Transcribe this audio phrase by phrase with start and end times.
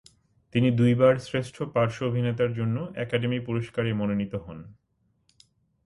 [0.55, 4.59] তিনি দুইবার শ্রেষ্ঠ পার্শ্ব অভিনেতার জন্য একাডেমি পুরস্কারে মনোনীত হন।